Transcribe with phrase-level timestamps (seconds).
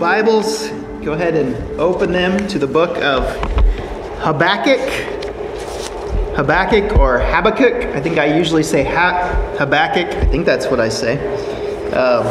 [0.00, 0.68] Bibles,
[1.04, 3.22] go ahead and open them to the book of
[4.20, 4.80] Habakkuk.
[6.34, 7.94] Habakkuk or Habakkuk.
[7.94, 10.06] I think I usually say ha- Habakkuk.
[10.06, 11.18] I think that's what I say.
[11.92, 12.26] Um,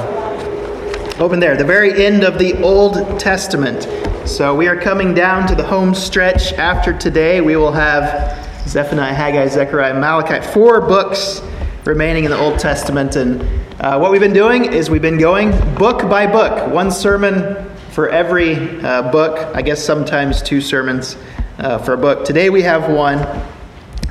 [1.21, 3.87] open there, the very end of the Old Testament.
[4.27, 6.53] So we are coming down to the home stretch.
[6.53, 10.43] After today, we will have Zephaniah, Haggai, Zechariah, Malachi.
[10.53, 11.43] Four books
[11.85, 13.15] remaining in the Old Testament.
[13.15, 13.41] And
[13.79, 18.09] uh, what we've been doing is we've been going book by book, one sermon for
[18.09, 19.37] every uh, book.
[19.55, 21.17] I guess sometimes two sermons
[21.57, 22.23] uh, for a book.
[22.23, 23.19] Today we have one,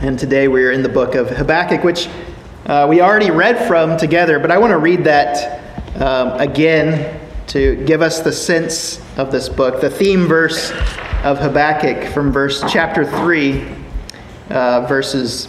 [0.02, 2.09] and today we are in the book of Habakkuk, which
[2.66, 5.60] uh, we already read from together, but I want to read that
[5.96, 9.80] um, again to give us the sense of this book.
[9.80, 10.70] The theme verse
[11.24, 13.66] of Habakkuk from verse chapter 3,
[14.51, 15.49] uh, verses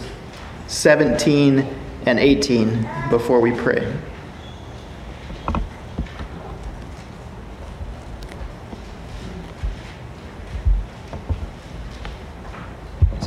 [0.68, 1.66] 17
[2.06, 3.92] and 18 before we pray.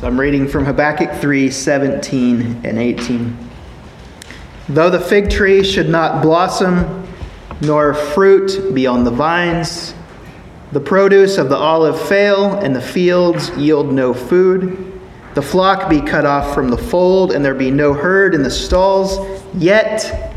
[0.04, 3.48] So I'm reading from Habakkuk 3 17 and 18.
[4.68, 7.08] Though the fig tree should not blossom,
[7.62, 9.94] nor fruit be on the vines,
[10.72, 14.92] the produce of the olive fail, and the fields yield no food,
[15.32, 18.50] the flock be cut off from the fold, and there be no herd in the
[18.50, 20.34] stalls, yet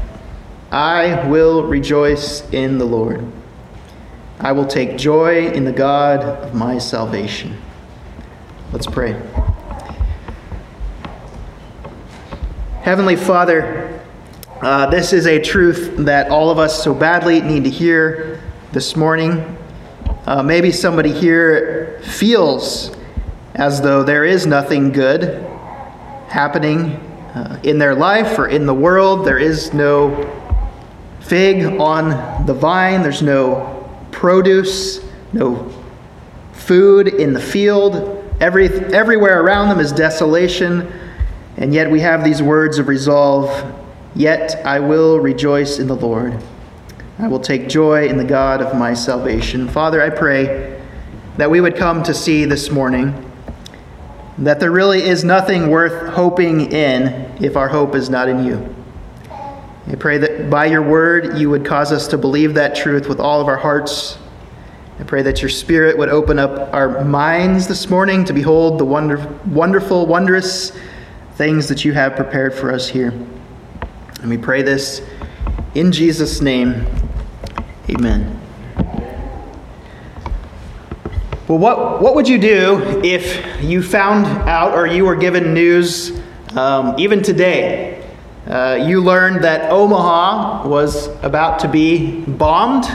[0.71, 3.21] I will rejoice in the Lord.
[4.39, 7.61] I will take joy in the God of my salvation.
[8.71, 9.21] Let's pray.
[12.87, 14.01] Heavenly Father,
[14.61, 18.95] uh, this is a truth that all of us so badly need to hear this
[18.95, 19.57] morning.
[20.25, 22.95] Uh, maybe somebody here feels
[23.55, 25.45] as though there is nothing good
[26.29, 26.91] happening
[27.35, 29.25] uh, in their life or in the world.
[29.25, 30.23] There is no
[31.19, 35.03] fig on the vine, there's no produce,
[35.33, 35.69] no
[36.53, 38.23] food in the field.
[38.39, 40.89] Every, everywhere around them is desolation.
[41.57, 43.49] And yet we have these words of resolve
[44.17, 46.41] Yet I will rejoice in the Lord.
[47.19, 49.67] I will take joy in the God of my salvation.
[49.67, 50.81] Father, I pray
[51.37, 53.13] that we would come to see this morning
[54.39, 58.75] that there really is nothing worth hoping in if our hope is not in you.
[59.85, 63.19] I pray that by your word you would cause us to believe that truth with
[63.19, 64.17] all of our hearts.
[64.99, 68.85] I pray that your spirit would open up our minds this morning to behold the
[68.85, 70.71] wonder, wonderful, wondrous
[71.37, 73.09] things that you have prepared for us here.
[74.21, 75.07] And we pray this
[75.75, 76.87] in Jesus' name.
[77.91, 78.41] Amen.
[81.47, 86.19] Well, what, what would you do if you found out or you were given news,
[86.55, 88.03] um, even today?
[88.47, 92.85] Uh, you learned that Omaha was about to be bombed,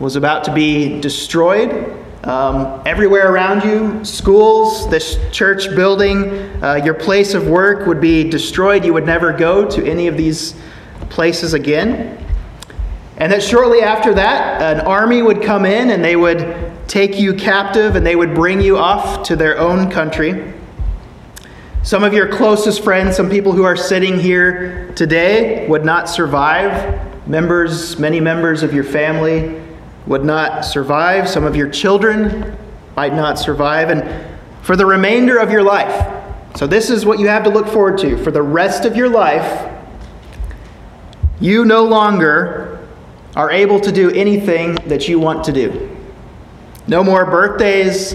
[0.00, 1.94] was about to be destroyed.
[2.26, 6.24] Um, everywhere around you, schools, this church building,
[6.60, 8.84] uh, your place of work would be destroyed.
[8.84, 10.56] You would never go to any of these
[11.08, 12.18] places again.
[13.18, 17.32] And that shortly after that, an army would come in and they would take you
[17.32, 20.52] captive and they would bring you off to their own country.
[21.84, 27.28] Some of your closest friends, some people who are sitting here today, would not survive.
[27.28, 29.62] Members, many members of your family,
[30.06, 31.28] would not survive.
[31.28, 32.56] Some of your children
[32.96, 33.90] might not survive.
[33.90, 36.12] And for the remainder of your life,
[36.56, 38.16] so this is what you have to look forward to.
[38.22, 39.72] For the rest of your life,
[41.40, 42.88] you no longer
[43.34, 45.94] are able to do anything that you want to do.
[46.86, 48.14] No more birthdays,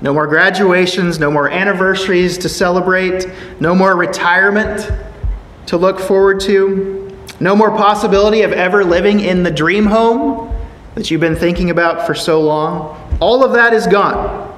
[0.00, 3.26] no more graduations, no more anniversaries to celebrate,
[3.60, 4.90] no more retirement
[5.66, 10.55] to look forward to, no more possibility of ever living in the dream home
[10.96, 14.52] that you've been thinking about for so long, all of that is gone.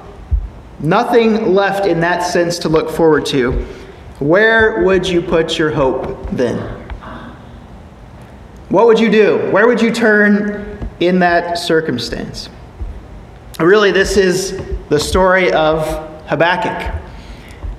[0.79, 3.51] Nothing left in that sense to look forward to.
[4.19, 6.57] Where would you put your hope then?
[8.69, 9.51] What would you do?
[9.51, 12.49] Where would you turn in that circumstance?
[13.59, 15.85] Really, this is the story of
[16.27, 17.01] Habakkuk.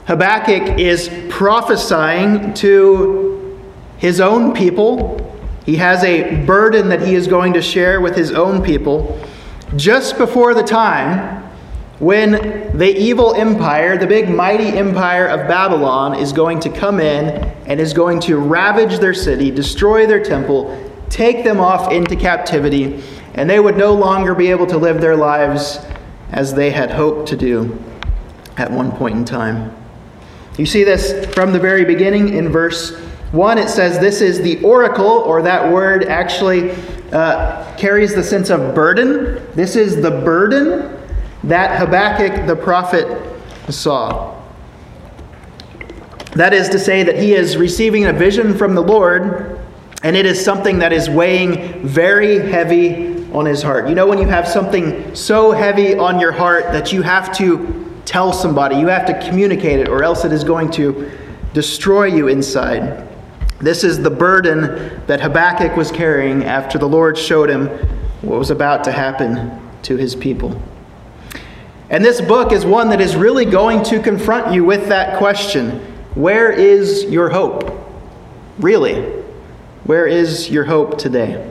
[0.06, 3.58] Habakkuk is prophesying to
[3.96, 5.29] his own people
[5.70, 9.16] he has a burden that he is going to share with his own people
[9.76, 11.48] just before the time
[12.00, 17.44] when the evil empire, the big mighty empire of Babylon, is going to come in
[17.66, 23.00] and is going to ravage their city, destroy their temple, take them off into captivity,
[23.34, 25.78] and they would no longer be able to live their lives
[26.32, 27.80] as they had hoped to do
[28.56, 29.72] at one point in time.
[30.58, 33.00] You see this from the very beginning in verse
[33.32, 36.72] one, it says this is the oracle, or that word actually
[37.12, 39.46] uh, carries the sense of burden.
[39.54, 40.98] This is the burden
[41.44, 43.06] that Habakkuk the prophet
[43.68, 44.36] saw.
[46.32, 49.60] That is to say, that he is receiving a vision from the Lord,
[50.02, 53.88] and it is something that is weighing very heavy on his heart.
[53.88, 58.02] You know, when you have something so heavy on your heart that you have to
[58.06, 61.10] tell somebody, you have to communicate it, or else it is going to
[61.52, 63.06] destroy you inside.
[63.60, 67.66] This is the burden that Habakkuk was carrying after the Lord showed him
[68.22, 70.60] what was about to happen to his people.
[71.90, 75.80] And this book is one that is really going to confront you with that question
[76.14, 77.78] Where is your hope?
[78.58, 79.02] Really,
[79.84, 81.50] where is your hope today?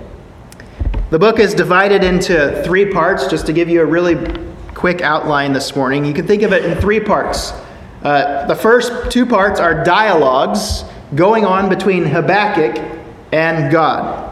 [1.12, 4.16] The book is divided into three parts, just to give you a really
[4.74, 6.06] quick outline this morning.
[6.06, 7.52] You can think of it in three parts.
[8.04, 10.86] Uh, the first two parts are dialogues
[11.16, 12.78] going on between Habakkuk
[13.32, 14.26] and God.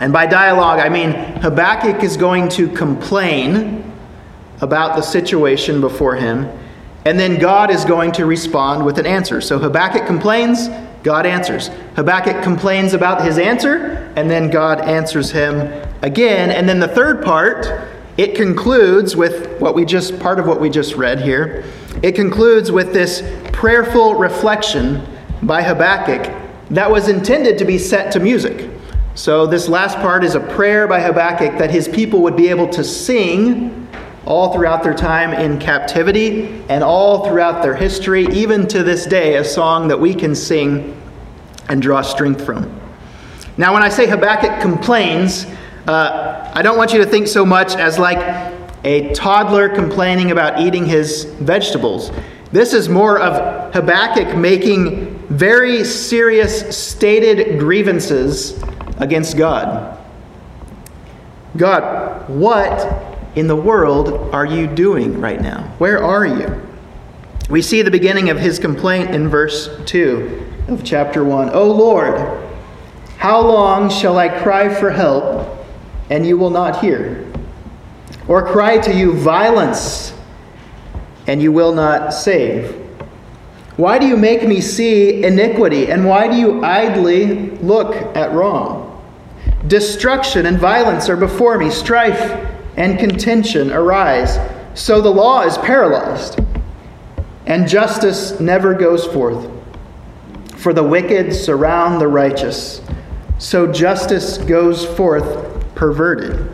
[0.00, 3.92] And by dialogue, I mean Habakkuk is going to complain
[4.60, 6.48] about the situation before him,
[7.04, 9.40] and then God is going to respond with an answer.
[9.40, 10.68] So Habakkuk complains,
[11.02, 11.68] God answers.
[11.96, 15.56] Habakkuk complains about his answer, and then God answers him
[16.02, 16.50] again.
[16.50, 17.66] And then the third part,
[18.16, 21.64] it concludes with what we just, part of what we just read here.
[22.02, 23.22] It concludes with this
[23.52, 25.04] prayerful reflection
[25.42, 26.32] by Habakkuk
[26.70, 28.70] that was intended to be set to music.
[29.14, 32.68] So, this last part is a prayer by Habakkuk that his people would be able
[32.70, 33.86] to sing
[34.24, 39.36] all throughout their time in captivity and all throughout their history, even to this day,
[39.36, 40.96] a song that we can sing
[41.68, 42.80] and draw strength from.
[43.58, 45.44] Now, when I say Habakkuk complains,
[45.86, 48.18] uh, I don't want you to think so much as like
[48.84, 52.12] a toddler complaining about eating his vegetables.
[52.50, 58.62] This is more of Habakkuk making very serious stated grievances
[58.98, 59.98] against God.
[61.56, 63.02] God, what
[63.34, 65.62] in the world are you doing right now?
[65.78, 66.60] Where are you?
[67.48, 71.50] We see the beginning of his complaint in verse 2 of chapter 1.
[71.50, 72.46] O Lord,
[73.16, 75.66] how long shall I cry for help
[76.10, 77.26] and you will not hear?
[78.28, 80.12] Or cry to you violence
[81.26, 82.81] and you will not save?
[83.82, 89.02] Why do you make me see iniquity and why do you idly look at wrong?
[89.66, 92.20] Destruction and violence are before me, strife
[92.76, 94.38] and contention arise.
[94.74, 96.38] So the law is paralyzed,
[97.46, 99.50] and justice never goes forth.
[100.58, 102.82] For the wicked surround the righteous,
[103.38, 106.52] so justice goes forth perverted.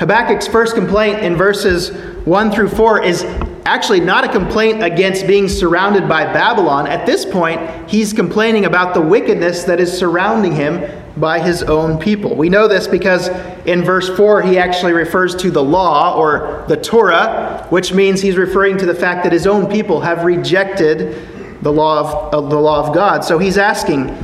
[0.00, 1.90] Habakkuk's first complaint in verses
[2.26, 3.22] 1 through 4 is
[3.64, 6.86] actually not a complaint against being surrounded by Babylon.
[6.86, 11.98] At this point, he's complaining about the wickedness that is surrounding him by his own
[11.98, 12.34] people.
[12.34, 13.28] We know this because
[13.66, 18.36] in verse 4 he actually refers to the law or the Torah, which means he's
[18.36, 22.86] referring to the fact that his own people have rejected the law of, the law
[22.86, 23.24] of God.
[23.24, 24.16] So he's asking,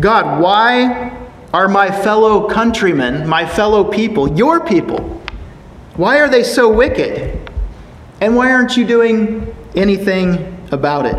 [0.00, 1.16] God, why
[1.52, 5.20] are my fellow countrymen, my fellow people, your people,
[5.96, 7.39] why are they so wicked?
[8.20, 11.16] And why aren't you doing anything about it?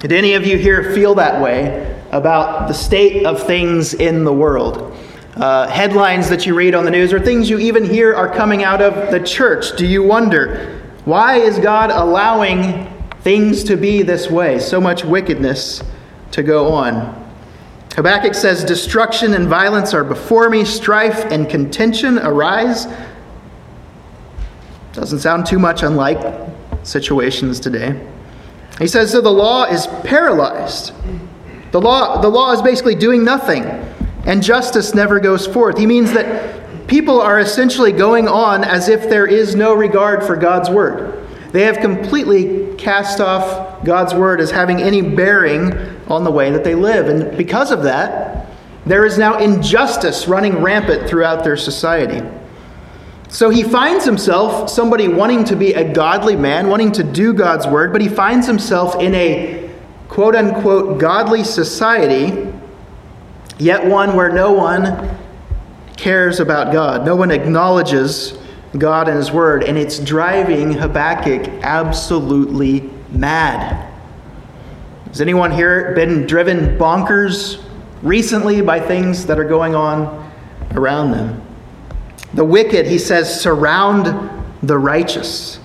[0.00, 4.32] Did any of you here feel that way about the state of things in the
[4.32, 4.96] world.
[5.36, 8.62] Uh, headlines that you read on the news or things you even hear are coming
[8.62, 9.76] out of the church.
[9.76, 12.88] Do you wonder, why is God allowing
[13.22, 14.60] things to be this way?
[14.60, 15.82] So much wickedness
[16.30, 17.20] to go on.
[17.96, 22.86] Habakkuk says, Destruction and violence are before me, strife and contention arise.
[24.94, 26.18] Doesn't sound too much unlike
[26.84, 28.00] situations today.
[28.78, 30.92] He says, So the law is paralyzed.
[31.72, 33.64] The law, the law is basically doing nothing,
[34.26, 35.76] and justice never goes forth.
[35.76, 40.36] He means that people are essentially going on as if there is no regard for
[40.36, 41.26] God's word.
[41.50, 45.72] They have completely cast off God's word as having any bearing
[46.06, 47.08] on the way that they live.
[47.08, 48.46] And because of that,
[48.86, 52.22] there is now injustice running rampant throughout their society.
[53.34, 57.66] So he finds himself somebody wanting to be a godly man, wanting to do God's
[57.66, 59.68] word, but he finds himself in a
[60.06, 62.48] quote unquote godly society,
[63.58, 65.18] yet one where no one
[65.96, 67.04] cares about God.
[67.04, 68.38] No one acknowledges
[68.78, 73.92] God and His Word, and it's driving Habakkuk absolutely mad.
[75.08, 77.60] Has anyone here been driven bonkers
[78.00, 80.32] recently by things that are going on
[80.76, 81.43] around them?
[82.34, 84.06] The wicked, he says, surround
[84.62, 85.60] the righteous.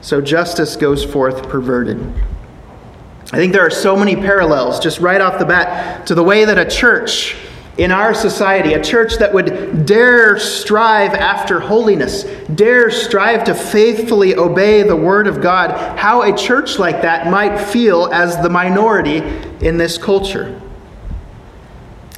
[0.00, 1.98] So justice goes forth perverted.
[3.32, 6.44] I think there are so many parallels, just right off the bat, to the way
[6.44, 7.36] that a church
[7.78, 12.22] in our society, a church that would dare strive after holiness,
[12.54, 17.58] dare strive to faithfully obey the Word of God, how a church like that might
[17.58, 19.18] feel as the minority
[19.66, 20.60] in this culture.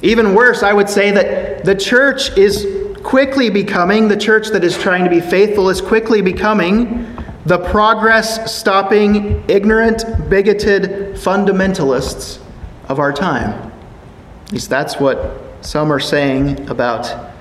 [0.03, 2.76] Even worse, I would say that the church is
[3.07, 7.07] quickly becoming, the church that is trying to be faithful is quickly becoming
[7.45, 12.39] the progress stopping, ignorant, bigoted fundamentalists
[12.89, 13.71] of our time.
[14.47, 17.31] At least that's what some are saying about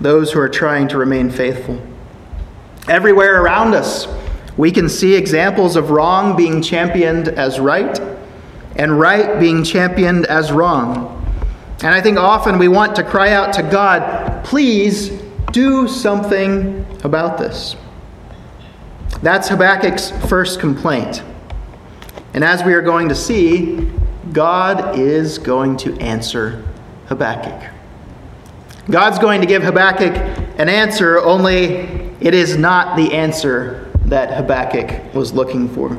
[0.00, 1.80] those who are trying to remain faithful.
[2.88, 4.08] Everywhere around us,
[4.56, 7.96] we can see examples of wrong being championed as right
[8.74, 11.24] and right being championed as wrong.
[11.78, 15.10] And I think often we want to cry out to God, please
[15.52, 17.76] do something about this.
[19.22, 21.22] That's Habakkuk's first complaint.
[22.34, 23.90] And as we are going to see,
[24.32, 26.64] God is going to answer
[27.06, 27.70] Habakkuk.
[28.90, 30.16] God's going to give Habakkuk
[30.58, 31.64] an answer, only
[32.20, 35.96] it is not the answer that Habakkuk was looking for.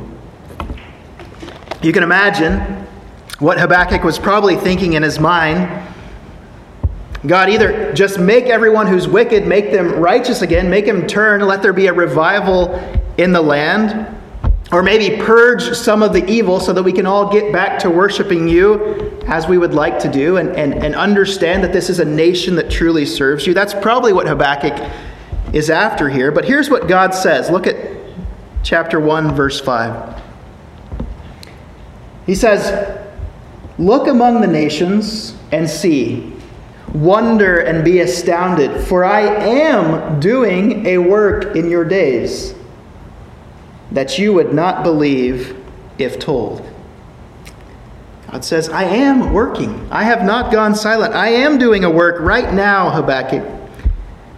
[1.81, 2.59] You can imagine
[3.39, 5.82] what Habakkuk was probably thinking in his mind.
[7.25, 11.61] God, either just make everyone who's wicked, make them righteous again, make them turn, let
[11.61, 12.75] there be a revival
[13.17, 14.13] in the land,
[14.73, 17.89] or maybe purge some of the evil so that we can all get back to
[17.89, 21.99] worshiping you as we would like to do and, and, and understand that this is
[21.99, 23.53] a nation that truly serves you.
[23.53, 24.91] That's probably what Habakkuk
[25.53, 26.31] is after here.
[26.31, 27.49] But here's what God says.
[27.49, 27.77] Look at
[28.63, 30.21] chapter 1, verse 5.
[32.25, 32.99] He says,
[33.77, 36.32] Look among the nations and see,
[36.93, 42.53] wonder and be astounded, for I am doing a work in your days
[43.91, 45.57] that you would not believe
[45.97, 46.67] if told.
[48.31, 49.87] God says, I am working.
[49.91, 51.13] I have not gone silent.
[51.13, 53.45] I am doing a work right now, Habakkuk.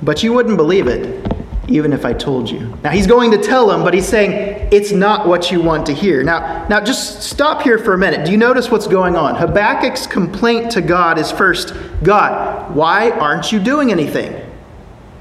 [0.02, 1.25] But you wouldn't believe it,
[1.68, 2.78] even if I told you.
[2.84, 5.94] Now, he's going to tell them, but he's saying, it's not what you want to
[5.94, 6.24] hear.
[6.24, 8.26] Now, now just stop here for a minute.
[8.26, 9.36] Do you notice what's going on?
[9.36, 14.34] Habakkuk's complaint to God is first, God, why aren't you doing anything?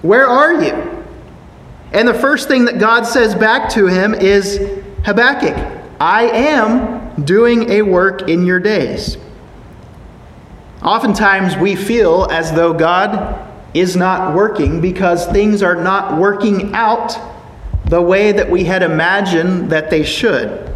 [0.03, 1.05] Where are you?
[1.93, 4.59] And the first thing that God says back to him is
[5.05, 5.57] Habakkuk,
[6.01, 9.17] I am doing a work in your days.
[10.83, 17.19] Oftentimes we feel as though God is not working because things are not working out
[17.87, 20.73] the way that we had imagined that they should.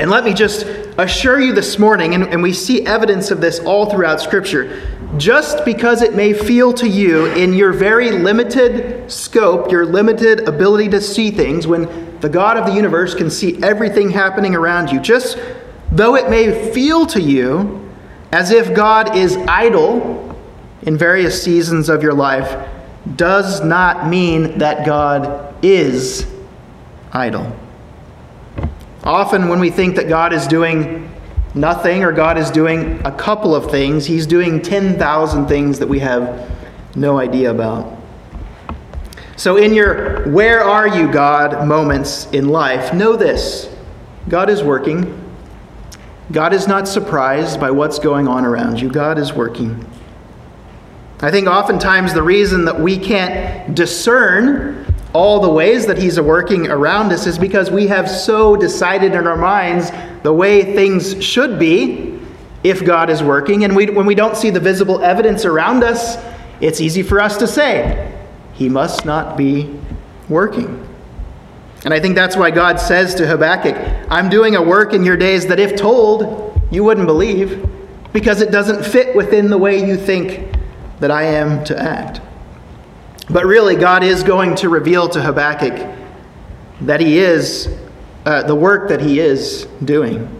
[0.00, 0.64] And let me just
[0.98, 4.82] assure you this morning, and, and, we see evidence of this all throughout Scripture,
[5.16, 10.88] just because it may feel to you in your very limited scope, your limited ability
[10.90, 15.00] to see things, when the God of the universe can see everything happening around you,
[15.00, 15.38] just
[15.90, 17.88] though it may feel to you
[18.32, 20.27] as if God is idle
[20.88, 22.66] in various seasons of your life,
[23.14, 26.26] does not mean that God is
[27.12, 27.54] idle.
[29.04, 31.12] Often, when we think that God is doing
[31.54, 35.98] nothing or God is doing a couple of things, He's doing 10,000 things that we
[35.98, 36.50] have
[36.96, 37.94] no idea about.
[39.36, 43.68] So, in your where are you, God moments in life, know this
[44.26, 45.22] God is working.
[46.32, 48.88] God is not surprised by what's going on around you.
[48.88, 49.84] God is working.
[51.20, 56.68] I think oftentimes the reason that we can't discern all the ways that He's working
[56.68, 59.90] around us is because we have so decided in our minds
[60.22, 62.20] the way things should be
[62.62, 63.64] if God is working.
[63.64, 66.18] And we, when we don't see the visible evidence around us,
[66.60, 68.16] it's easy for us to say,
[68.52, 69.76] He must not be
[70.28, 70.84] working.
[71.84, 73.76] And I think that's why God says to Habakkuk,
[74.08, 77.68] I'm doing a work in your days that if told, you wouldn't believe,
[78.12, 80.57] because it doesn't fit within the way you think
[81.00, 82.20] that I am to act.
[83.30, 85.96] But really, God is going to reveal to Habakkuk
[86.82, 87.68] that he is,
[88.24, 90.34] uh, the work that he is doing.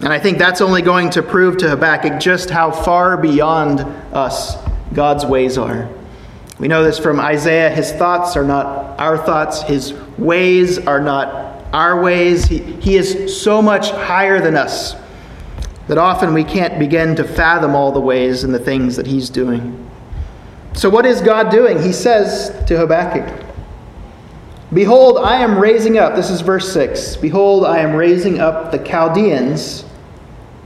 [0.00, 3.80] And I think that's only going to prove to Habakkuk just how far beyond
[4.14, 4.56] us
[4.94, 5.88] God's ways are.
[6.58, 7.70] We know this from Isaiah.
[7.70, 12.46] His thoughts are not our thoughts, his ways are not our ways.
[12.46, 14.94] He, he is so much higher than us
[15.88, 19.28] that often we can't begin to fathom all the ways and the things that he's
[19.28, 19.90] doing.
[20.74, 21.82] So, what is God doing?
[21.82, 23.46] He says to Habakkuk,
[24.72, 27.16] Behold, I am raising up, this is verse 6.
[27.16, 29.84] Behold, I am raising up the Chaldeans.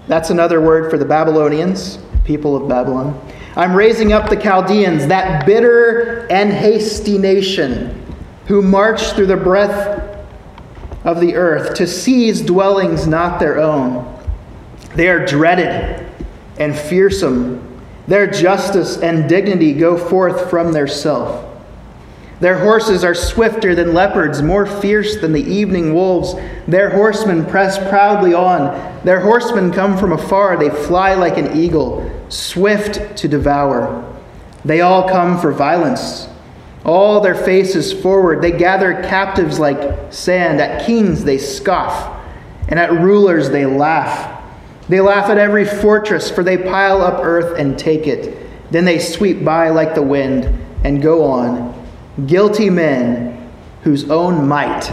[0.08, 3.18] That's another word for the Babylonians, people of Babylon.
[3.54, 8.02] I'm raising up the Chaldeans, that bitter and hasty nation
[8.46, 10.00] who march through the breadth
[11.04, 14.08] of the earth to seize dwellings not their own.
[14.94, 16.06] They are dreaded
[16.58, 17.68] and fearsome
[18.06, 21.48] Their justice and dignity go forth from their self.
[22.40, 26.34] Their horses are swifter than leopards, more fierce than the evening wolves.
[26.66, 29.00] Their horsemen press proudly on.
[29.04, 30.56] Their horsemen come from afar.
[30.56, 34.04] They fly like an eagle, swift to devour.
[34.64, 36.28] They all come for violence.
[36.84, 38.42] All their faces forward.
[38.42, 40.60] They gather captives like sand.
[40.60, 42.20] At kings they scoff,
[42.68, 44.41] and at rulers they laugh.
[44.88, 48.38] They laugh at every fortress, for they pile up earth and take it.
[48.70, 50.44] Then they sweep by like the wind
[50.84, 51.72] and go on
[52.26, 53.50] guilty men
[53.82, 54.92] whose own might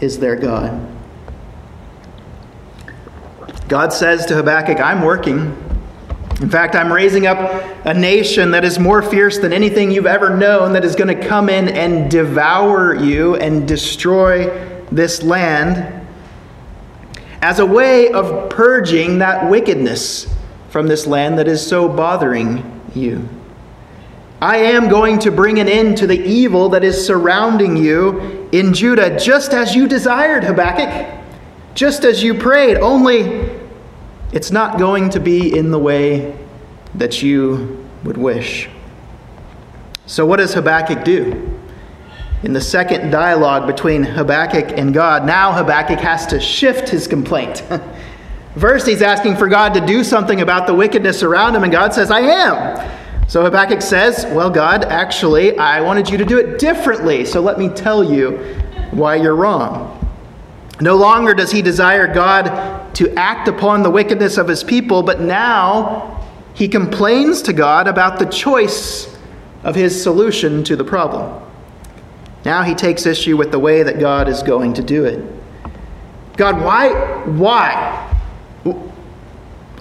[0.00, 0.90] is their God.
[3.68, 5.56] God says to Habakkuk, I'm working.
[6.40, 7.38] In fact, I'm raising up
[7.86, 11.28] a nation that is more fierce than anything you've ever known, that is going to
[11.28, 14.46] come in and devour you and destroy
[14.90, 16.03] this land
[17.44, 20.34] as a way of purging that wickedness
[20.70, 23.28] from this land that is so bothering you.
[24.40, 28.72] I am going to bring an end to the evil that is surrounding you in
[28.72, 31.22] Judah, just as you desired, Habakkuk,
[31.74, 33.50] just as you prayed, only
[34.32, 36.34] it's not going to be in the way
[36.94, 38.70] that you would wish.
[40.06, 41.60] So, what does Habakkuk do?
[42.44, 47.62] In the second dialogue between Habakkuk and God, now Habakkuk has to shift his complaint.
[48.58, 51.94] First, he's asking for God to do something about the wickedness around him, and God
[51.94, 53.28] says, I am.
[53.28, 57.58] So Habakkuk says, Well, God, actually, I wanted you to do it differently, so let
[57.58, 58.36] me tell you
[58.90, 60.06] why you're wrong.
[60.82, 65.18] No longer does he desire God to act upon the wickedness of his people, but
[65.18, 66.22] now
[66.52, 69.16] he complains to God about the choice
[69.62, 71.40] of his solution to the problem.
[72.44, 75.24] Now he takes issue with the way that God is going to do it.
[76.36, 76.90] God, why?
[77.24, 78.00] Why?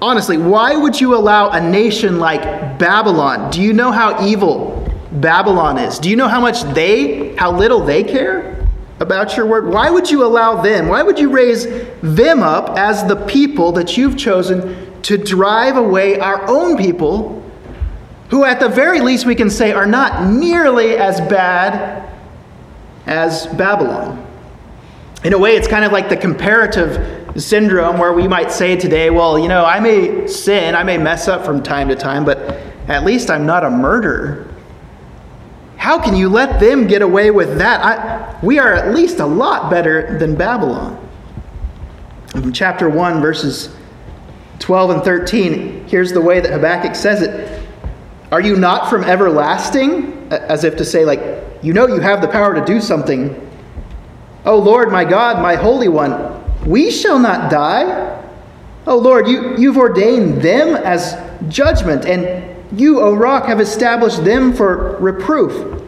[0.02, 2.42] Honestly, why would you allow a nation like
[2.78, 3.52] Babylon?
[3.52, 6.00] Do you know how evil Babylon is?
[6.00, 8.68] Do you know how much they, how little they care
[9.00, 9.68] about your word?
[9.68, 10.88] Why would you allow them?
[10.88, 11.66] Why would you raise
[12.02, 17.44] them up as the people that you've chosen to drive away our own people,
[18.30, 22.13] who at the very least we can say are not nearly as bad
[23.06, 24.26] as Babylon?
[25.24, 29.10] In a way, it's kind of like the comparative syndrome where we might say today,
[29.10, 32.40] well, you know, I may sin, I may mess up from time to time, but
[32.88, 34.54] at least I'm not a murderer.
[35.78, 37.82] How can you let them get away with that?
[37.84, 41.00] I, we are at least a lot better than Babylon.
[42.36, 43.76] In chapter 1, verses
[44.60, 47.62] 12 and 13, here's the way that Habakkuk says it
[48.32, 50.32] Are you not from everlasting?
[50.32, 51.20] As if to say, like,
[51.64, 53.50] you know you have the power to do something.
[54.46, 58.22] Oh Lord, my God, my Holy One, we shall not die.
[58.86, 61.16] Oh Lord, you, you've ordained them as
[61.48, 65.82] judgment, and you, O rock, have established them for reproof.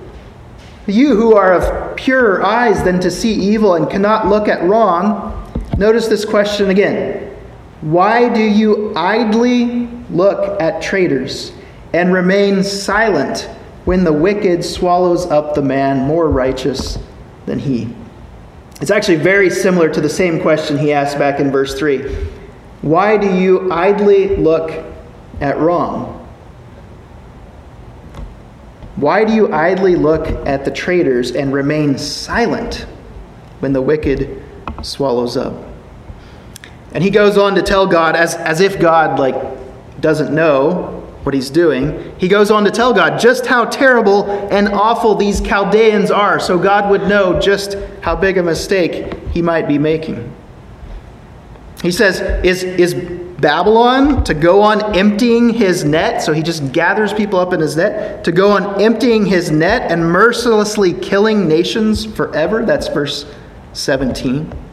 [0.87, 5.51] You who are of purer eyes than to see evil and cannot look at wrong,
[5.77, 7.35] notice this question again.
[7.81, 11.51] Why do you idly look at traitors
[11.93, 13.49] and remain silent
[13.85, 16.97] when the wicked swallows up the man more righteous
[17.45, 17.93] than he?
[18.81, 22.13] It's actually very similar to the same question he asked back in verse 3.
[22.81, 24.85] Why do you idly look
[25.39, 26.11] at wrong?
[28.95, 32.85] Why do you idly look at the traitors and remain silent
[33.59, 34.41] when the wicked
[34.81, 35.53] swallows up?
[36.93, 39.35] And he goes on to tell God, as, as if God like
[39.99, 44.69] doesn't know, what he's doing, he goes on to tell God just how terrible and
[44.69, 49.67] awful these Chaldeans are, so God would know just how big a mistake he might
[49.67, 50.31] be making.
[51.81, 56.21] He says, Is, is Babylon to go on emptying his net?
[56.21, 59.91] So he just gathers people up in his net, to go on emptying his net
[59.91, 62.65] and mercilessly killing nations forever?
[62.65, 63.25] That's verse
[63.73, 64.64] 17.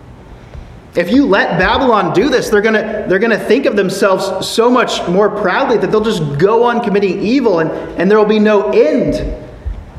[0.95, 4.71] If you let Babylon do this, they're going to they're to think of themselves so
[4.71, 8.39] much more proudly that they'll just go on committing evil and, and there will be
[8.39, 9.43] no end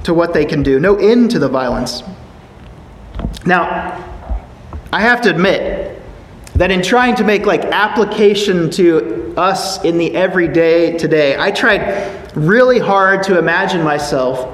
[0.04, 2.04] to what they can do, no end to the violence.
[3.46, 4.04] Now,
[4.92, 6.00] I have to admit
[6.56, 12.38] that in trying to make like application to us in the everyday today, I tried
[12.38, 14.48] really hard to imagine myself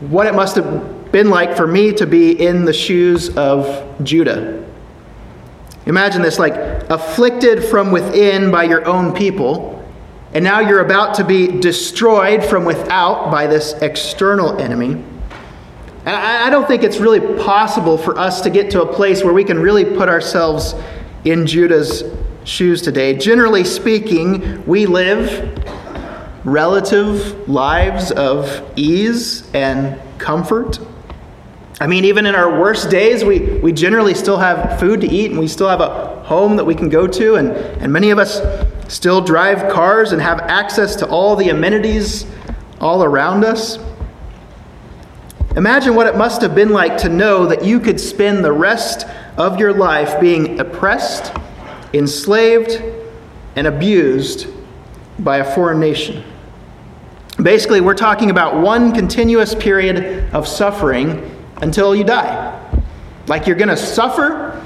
[0.00, 4.64] what it must have been like for me to be in the shoes of Judah.
[5.86, 6.54] Imagine this like
[6.90, 9.84] afflicted from within by your own people,
[10.32, 15.04] and now you're about to be destroyed from without by this external enemy.
[16.06, 19.32] And I, don't think it's really possible for us to get to a place where
[19.32, 20.74] we can really put ourselves
[21.24, 22.04] in Judah's
[22.44, 23.16] shoes today.
[23.16, 25.58] Generally speaking, we live
[26.44, 30.78] relative lives of ease and comfort.
[31.80, 35.32] I mean, even in our worst days, we, we generally still have food to eat
[35.32, 38.18] and we still have a home that we can go to, and, and many of
[38.18, 38.40] us
[38.88, 42.26] still drive cars and have access to all the amenities
[42.80, 43.78] all around us.
[45.56, 49.06] Imagine what it must have been like to know that you could spend the rest
[49.36, 51.32] of your life being oppressed,
[51.92, 52.82] enslaved,
[53.56, 54.46] and abused
[55.18, 56.24] by a foreign nation.
[57.42, 62.60] Basically, we're talking about one continuous period of suffering until you die.
[63.26, 64.62] Like you're going to suffer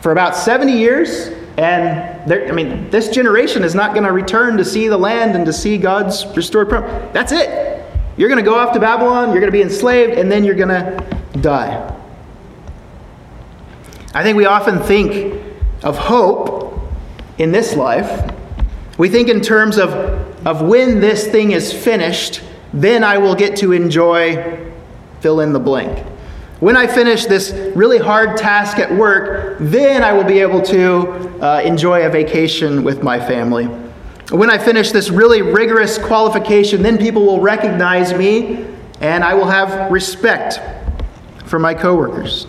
[0.00, 4.56] for about 70 years, and there, I mean, this generation is not going to return
[4.58, 7.12] to see the land and to see God's restored promise.
[7.12, 7.84] That's it.
[8.16, 10.54] You're going to go off to Babylon, you're going to be enslaved, and then you're
[10.54, 11.92] going to die.
[14.14, 15.42] I think we often think
[15.82, 16.80] of hope
[17.38, 18.34] in this life.
[18.96, 19.90] We think in terms of,
[20.46, 22.40] of when this thing is finished,
[22.72, 24.72] then I will get to enjoy
[25.20, 26.06] fill in the blank.
[26.60, 31.42] When I finish this really hard task at work, then I will be able to
[31.44, 33.66] uh, enjoy a vacation with my family.
[34.30, 38.66] When I finish this really rigorous qualification, then people will recognize me
[39.02, 40.58] and I will have respect
[41.44, 42.44] for my coworkers.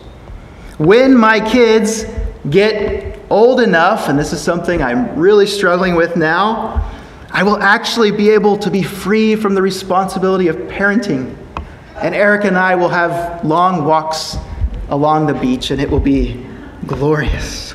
[0.77, 2.05] When my kids
[2.49, 6.89] get old enough, and this is something I'm really struggling with now,
[7.29, 11.35] I will actually be able to be free from the responsibility of parenting
[12.01, 14.38] and Eric and I will have long walks
[14.89, 16.45] along the beach, and it will be
[16.86, 17.73] glorious.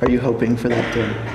[0.00, 1.28] Are you hoping for that day?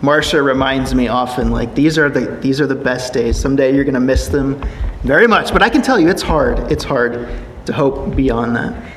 [0.00, 3.38] Marcia reminds me often, like these are the these are the best days.
[3.38, 4.62] Someday you're going to miss them
[5.02, 6.72] very much, but I can tell you it's hard.
[6.72, 7.28] It's hard
[7.66, 8.94] to hope beyond that.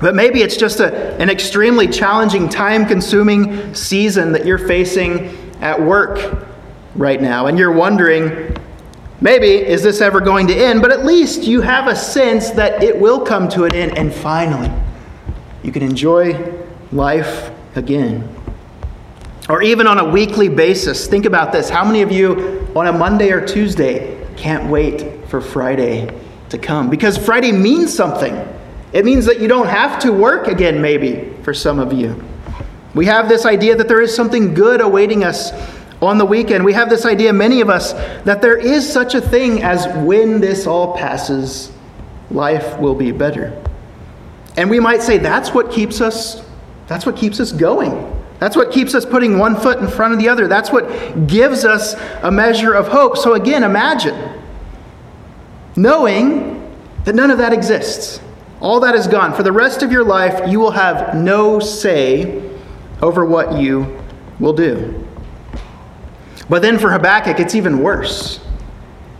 [0.00, 5.80] But maybe it's just a, an extremely challenging, time consuming season that you're facing at
[5.80, 6.47] work
[6.98, 8.54] right now, and you're wondering,
[9.20, 10.82] maybe, is this ever going to end?
[10.82, 14.12] But at least you have a sense that it will come to an end, and
[14.12, 14.70] finally,
[15.62, 16.52] you can enjoy
[16.92, 18.28] life again.
[19.48, 21.70] Or even on a weekly basis, think about this.
[21.70, 26.12] How many of you on a Monday or Tuesday can't wait for Friday
[26.50, 26.90] to come?
[26.90, 28.36] Because Friday means something.
[28.92, 32.22] It means that you don't have to work again, maybe, for some of you.
[32.94, 35.52] We have this idea that there is something good awaiting us
[36.00, 37.92] on the weekend, we have this idea, many of us,
[38.24, 41.72] that there is such a thing as when this all passes,
[42.30, 43.60] life will be better.
[44.56, 46.44] And we might say that's what keeps us
[46.88, 48.14] that's what keeps us going.
[48.40, 50.48] That's what keeps us putting one foot in front of the other.
[50.48, 53.16] That's what gives us a measure of hope.
[53.16, 54.42] So again, imagine
[55.76, 58.20] knowing that none of that exists.
[58.60, 59.34] All that is gone.
[59.34, 62.42] For the rest of your life, you will have no say
[63.02, 64.00] over what you
[64.40, 65.06] will do.
[66.48, 68.40] But then for Habakkuk, it's even worse.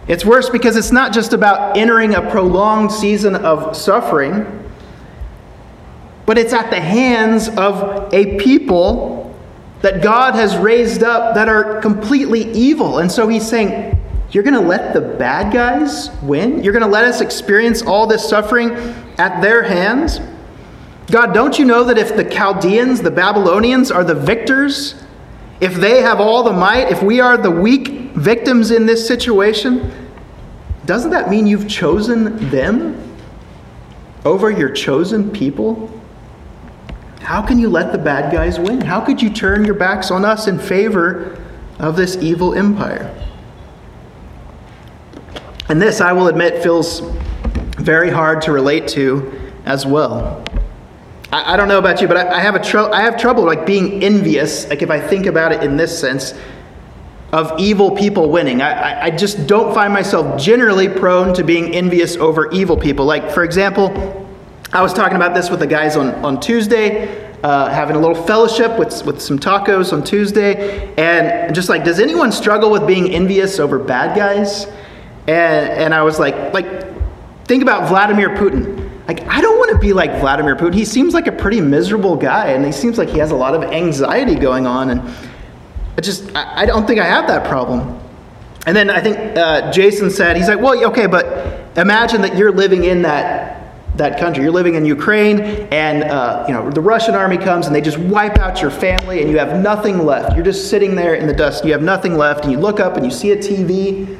[0.06, 4.64] It's worse because it's not just about entering a prolonged season of suffering,
[6.24, 9.34] but it's at the hands of a people
[9.82, 12.98] that God has raised up that are completely evil.
[12.98, 16.64] And so he's saying, You're going to let the bad guys win?
[16.64, 18.72] You're going to let us experience all this suffering
[19.18, 20.20] at their hands?
[21.10, 25.02] God, don't you know that if the Chaldeans, the Babylonians, are the victors,
[25.60, 29.92] if they have all the might, if we are the weak victims in this situation,
[30.86, 33.16] doesn't that mean you've chosen them
[34.24, 35.92] over your chosen people?
[37.20, 38.80] How can you let the bad guys win?
[38.80, 41.42] How could you turn your backs on us in favor
[41.78, 43.14] of this evil empire?
[45.68, 47.00] And this, I will admit, feels
[47.76, 50.42] very hard to relate to as well.
[51.32, 53.44] I, I don't know about you, but I, I have a tr- I have trouble
[53.44, 54.68] like being envious.
[54.68, 56.34] Like if I think about it in this sense
[57.32, 58.62] of evil people winning.
[58.62, 63.04] I, I, just don't find myself generally prone to being envious over evil people.
[63.04, 64.26] Like for example,
[64.72, 67.26] I was talking about this with the guys on on Tuesday.
[67.44, 72.00] Uh, having a little fellowship with, with some tacos on Tuesday, and just like, does
[72.00, 74.66] anyone struggle with being envious over bad guys?
[75.28, 76.66] And, and I was like, like,
[77.44, 78.87] think about Vladimir Putin.
[79.08, 80.74] Like, I don't want to be like Vladimir Putin.
[80.74, 83.54] He seems like a pretty miserable guy, and he seems like he has a lot
[83.54, 84.90] of anxiety going on.
[84.90, 85.00] And
[85.96, 87.98] I just, I, I don't think I have that problem.
[88.66, 92.52] And then I think uh, Jason said, he's like, well, okay, but imagine that you're
[92.52, 93.56] living in that
[93.96, 94.44] that country.
[94.44, 97.98] You're living in Ukraine, and uh, you know the Russian army comes and they just
[97.98, 100.36] wipe out your family, and you have nothing left.
[100.36, 101.64] You're just sitting there in the dust.
[101.64, 104.16] You have nothing left, and you look up and you see a TV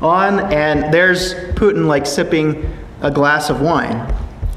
[0.00, 2.66] on, and there's Putin like sipping
[3.02, 4.10] a glass of wine.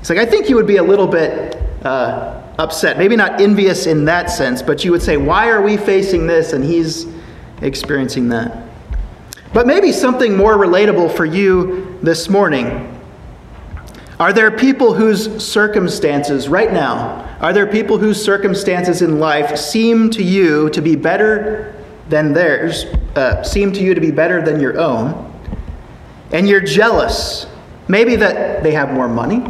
[0.10, 2.98] Like, I think you would be a little bit uh, upset.
[2.98, 6.54] Maybe not envious in that sense, but you would say, Why are we facing this
[6.54, 7.08] and he's
[7.62, 8.70] experiencing that?
[9.54, 12.89] But maybe something more relatable for you this morning.
[14.20, 20.10] Are there people whose circumstances right now, are there people whose circumstances in life seem
[20.12, 21.76] to you to be better
[22.10, 22.86] than theirs,
[23.16, 25.32] uh, seem to you to be better than your own,
[26.32, 27.48] and you're jealous?
[27.88, 29.44] Maybe that they have more money.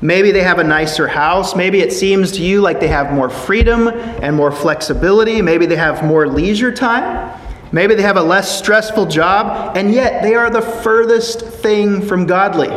[0.00, 1.56] Maybe they have a nicer house.
[1.56, 5.40] Maybe it seems to you like they have more freedom and more flexibility.
[5.40, 7.32] Maybe they have more leisure time.
[7.72, 12.26] Maybe they have a less stressful job, and yet they are the furthest thing from
[12.26, 12.70] godly.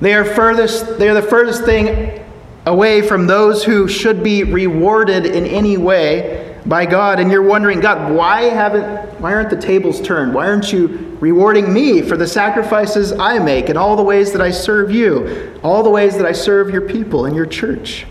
[0.00, 2.24] They are furthest they are the furthest thing
[2.66, 7.80] away from those who should be rewarded in any way by God and you're wondering
[7.80, 8.84] God why haven't
[9.20, 10.34] why aren't the tables turned?
[10.34, 14.42] Why aren't you rewarding me for the sacrifices I make and all the ways that
[14.42, 18.06] I serve you all the ways that I serve your people and your church?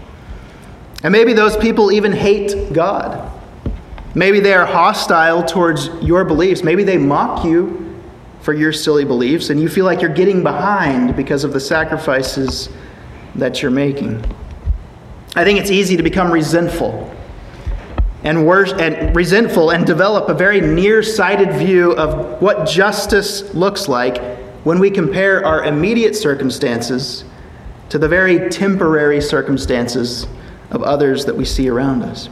[1.04, 3.32] And maybe those people even hate God.
[4.16, 6.64] Maybe they are hostile towards your beliefs.
[6.64, 7.86] Maybe they mock you
[8.42, 12.70] for your silly beliefs, and you feel like you're getting behind because of the sacrifices
[13.36, 14.24] that you're making.
[15.36, 17.14] I think it's easy to become resentful
[18.24, 24.22] and, worse, and resentful and develop a very nearsighted view of what justice looks like
[24.64, 27.24] when we compare our immediate circumstances
[27.88, 30.28] to the very temporary circumstances
[30.72, 32.30] of others that we see around us.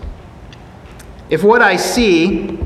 [1.29, 2.59] If what I see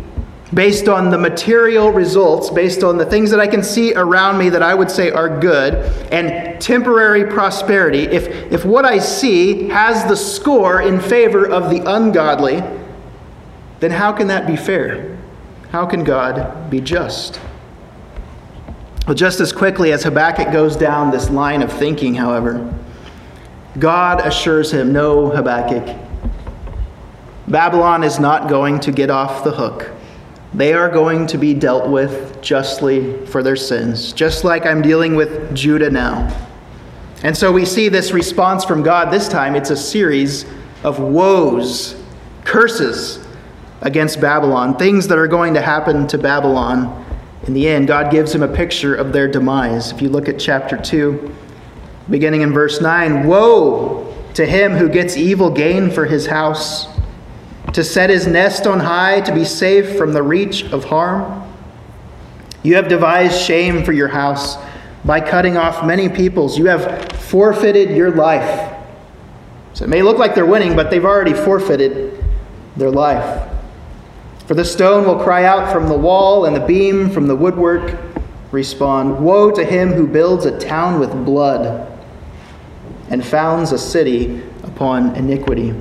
[0.54, 4.50] based on the material results, based on the things that I can see around me
[4.50, 5.76] that I would say are good,
[6.12, 11.82] and temporary prosperity, if, if what I see has the score in favor of the
[11.90, 12.62] ungodly,
[13.82, 15.18] then how can that be fair?
[15.72, 17.42] How can God be just?
[19.06, 22.74] Well, just as quickly as Habakkuk goes down this line of thinking, however,
[23.78, 25.98] God assures him, No, Habakkuk,
[27.50, 29.92] Babylon is not going to get off the hook
[30.54, 35.16] they are going to be dealt with justly for their sins, just like I'm dealing
[35.16, 36.28] with Judah now.
[37.24, 39.12] And so we see this response from God.
[39.12, 40.46] This time it's a series
[40.84, 41.96] of woes,
[42.44, 43.26] curses
[43.82, 47.06] against Babylon, things that are going to happen to Babylon
[47.48, 47.88] in the end.
[47.88, 49.92] God gives him a picture of their demise.
[49.92, 51.36] If you look at chapter 2,
[52.10, 56.88] beginning in verse 9 Woe to him who gets evil gain for his house
[57.74, 61.48] to set his nest on high, to be safe from the reach of harm?
[62.64, 64.58] You have devised shame for your house
[65.04, 66.60] by cutting off many peoples.
[66.60, 68.78] You have forfeited your life.
[69.74, 72.24] So it may look like they're winning, but they've already forfeited
[72.76, 73.51] their life.
[74.52, 77.98] For the stone will cry out from the wall, and the beam from the woodwork
[78.52, 81.90] respond Woe to him who builds a town with blood
[83.10, 85.74] and founds a city upon iniquity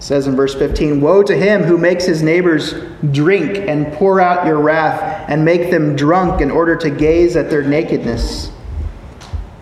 [0.00, 2.74] says in verse 15 Woe to him who makes his neighbors
[3.12, 7.50] drink and pour out your wrath and make them drunk in order to gaze at
[7.50, 8.50] their nakedness.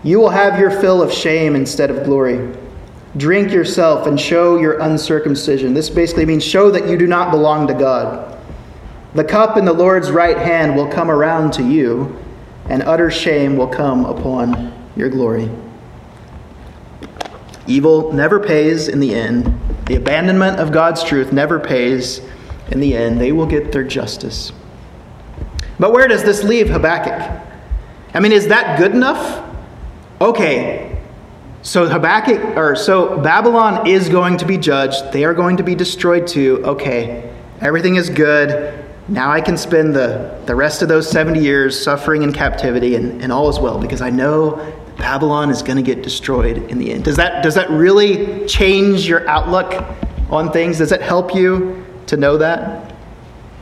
[0.01, 2.57] You will have your fill of shame instead of glory.
[3.15, 5.73] Drink yourself and show your uncircumcision.
[5.73, 8.39] This basically means show that you do not belong to God.
[9.13, 12.17] The cup in the Lord's right hand will come around to you,
[12.69, 15.49] and utter shame will come upon your glory.
[17.67, 19.59] Evil never pays in the end.
[19.85, 22.21] The abandonment of God's truth never pays
[22.71, 23.21] in the end.
[23.21, 24.51] They will get their justice.
[25.79, 27.41] But where does this leave Habakkuk?
[28.13, 29.43] I mean, is that good enough?
[30.19, 31.02] Okay,
[31.63, 35.13] so Habakkuk, or so Babylon is going to be judged.
[35.13, 36.61] They are going to be destroyed too.
[36.65, 38.83] Okay, everything is good.
[39.07, 43.21] Now I can spend the, the rest of those 70 years suffering in captivity, and,
[43.21, 46.91] and all is well because I know Babylon is going to get destroyed in the
[46.91, 47.05] end.
[47.05, 49.85] Does that, does that really change your outlook
[50.29, 50.79] on things?
[50.79, 52.93] Does it help you to know that?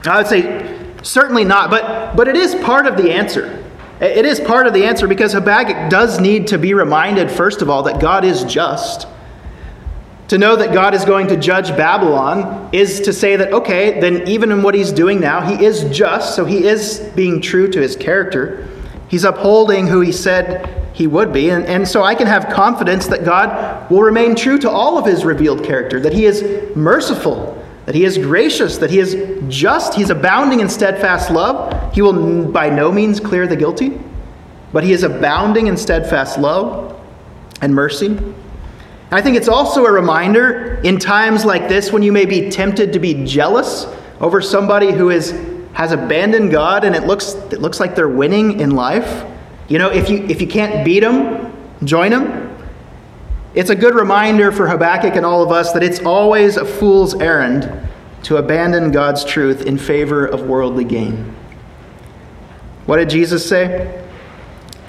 [0.05, 3.60] I would say certainly not, but, but it is part of the answer.
[4.01, 7.69] It is part of the answer because Habakkuk does need to be reminded, first of
[7.69, 9.07] all, that God is just.
[10.29, 14.27] To know that God is going to judge Babylon is to say that, okay, then
[14.27, 17.79] even in what he's doing now, he is just, so he is being true to
[17.79, 18.67] his character.
[19.07, 21.49] He's upholding who he said he would be.
[21.49, 25.05] And, and so I can have confidence that God will remain true to all of
[25.05, 27.60] his revealed character, that he is merciful,
[27.91, 29.17] that he is gracious, that he is
[29.49, 31.93] just, he's abounding in steadfast love.
[31.93, 33.99] He will by no means clear the guilty,
[34.71, 36.97] but he is abounding in steadfast love
[37.61, 38.17] and mercy.
[39.11, 42.93] I think it's also a reminder in times like this when you may be tempted
[42.93, 43.85] to be jealous
[44.21, 45.31] over somebody who is,
[45.73, 49.29] has abandoned God and it looks, it looks like they're winning in life.
[49.67, 52.50] You know, if you, if you can't beat them, join them.
[53.53, 57.15] It's a good reminder for Habakkuk and all of us that it's always a fool's
[57.15, 57.89] errand
[58.23, 61.35] to abandon God's truth in favor of worldly gain.
[62.85, 64.05] What did Jesus say?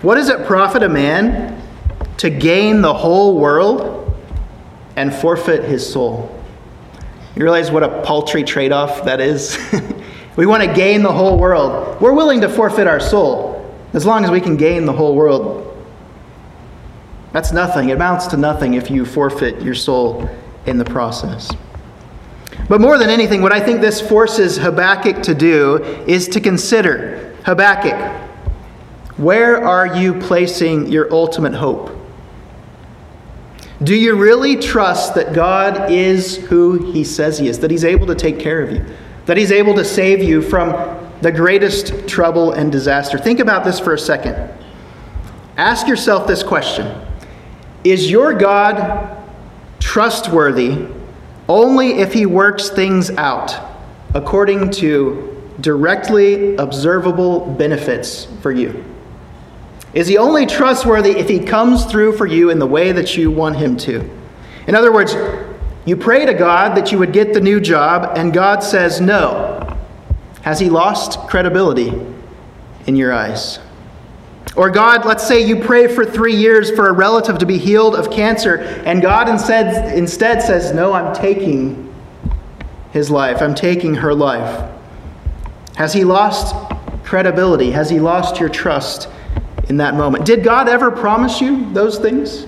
[0.02, 1.60] What does it profit a man
[2.18, 4.14] to gain the whole world
[4.94, 6.38] and forfeit his soul?
[7.34, 9.58] You realize what a paltry trade off that is?
[10.36, 12.00] we want to gain the whole world.
[12.00, 15.71] We're willing to forfeit our soul as long as we can gain the whole world.
[17.32, 17.88] That's nothing.
[17.88, 20.28] It amounts to nothing if you forfeit your soul
[20.66, 21.50] in the process.
[22.68, 27.34] But more than anything, what I think this forces Habakkuk to do is to consider
[27.44, 28.20] Habakkuk,
[29.16, 31.90] where are you placing your ultimate hope?
[33.82, 38.06] Do you really trust that God is who He says He is, that He's able
[38.06, 38.84] to take care of you,
[39.26, 40.70] that He's able to save you from
[41.20, 43.18] the greatest trouble and disaster?
[43.18, 44.36] Think about this for a second.
[45.56, 46.94] Ask yourself this question
[47.84, 49.16] is your God
[49.80, 50.86] trustworthy
[51.48, 53.54] only if he works things out
[54.14, 55.28] according to
[55.60, 58.84] directly observable benefits for you?
[59.94, 63.30] Is he only trustworthy if he comes through for you in the way that you
[63.30, 64.08] want him to?
[64.66, 65.14] In other words,
[65.84, 69.76] you pray to God that you would get the new job, and God says no.
[70.42, 71.92] Has he lost credibility
[72.86, 73.58] in your eyes?
[74.54, 77.94] Or, God, let's say you pray for three years for a relative to be healed
[77.94, 81.92] of cancer, and God instead, instead says, No, I'm taking
[82.92, 83.40] his life.
[83.40, 84.70] I'm taking her life.
[85.76, 86.54] Has he lost
[87.02, 87.70] credibility?
[87.70, 89.08] Has he lost your trust
[89.70, 90.26] in that moment?
[90.26, 92.46] Did God ever promise you those things?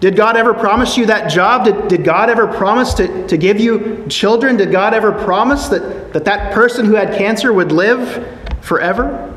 [0.00, 1.64] Did God ever promise you that job?
[1.64, 4.56] Did, did God ever promise to, to give you children?
[4.56, 8.26] Did God ever promise that, that that person who had cancer would live
[8.60, 9.34] forever?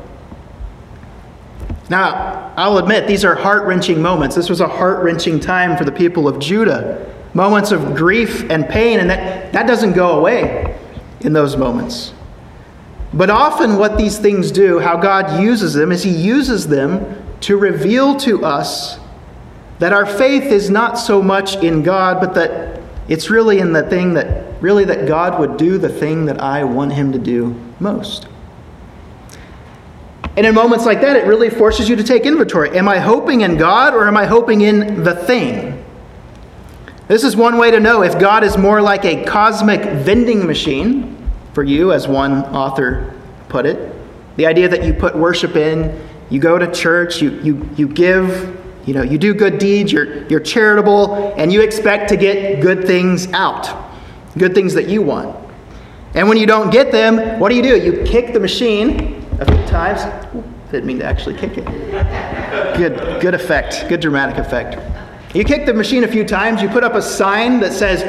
[1.90, 4.36] Now, I'll admit, these are heart wrenching moments.
[4.36, 7.12] This was a heart wrenching time for the people of Judah.
[7.34, 10.78] Moments of grief and pain, and that, that doesn't go away
[11.20, 12.12] in those moments.
[13.14, 17.56] But often, what these things do, how God uses them, is He uses them to
[17.56, 18.98] reveal to us
[19.78, 23.82] that our faith is not so much in God, but that it's really in the
[23.82, 27.58] thing that, really, that God would do the thing that I want Him to do
[27.80, 28.28] most.
[30.36, 32.76] And in moments like that, it really forces you to take inventory.
[32.76, 35.84] Am I hoping in God or am I hoping in the thing?
[37.06, 41.12] This is one way to know if God is more like a cosmic vending machine,
[41.52, 43.12] for you, as one author
[43.50, 43.94] put it.
[44.36, 48.58] The idea that you put worship in, you go to church, you, you, you give,
[48.86, 52.86] you know, you do good deeds, you're, you're charitable, and you expect to get good
[52.86, 53.90] things out,
[54.38, 55.36] good things that you want.
[56.14, 57.78] And when you don't get them, what do you do?
[57.78, 60.02] You kick the machine a few times.
[60.70, 61.66] Didn't mean to actually kick it.
[62.76, 64.78] Good, good effect, good dramatic effect.
[65.34, 68.02] You kick the machine a few times, you put up a sign that says,